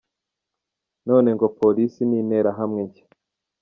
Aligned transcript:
None 1.07 1.29
ngo 1.35 1.45
Polisi 1.59 2.01
ni 2.05 2.17
interahamwe 2.21 2.81
nshya. 2.87 3.05